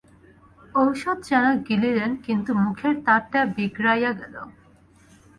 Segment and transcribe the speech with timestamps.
[0.75, 4.35] ঔষধ যেন গিলিলেন কিন্তু মুখের তারটা বিগড়াইয়া গেল।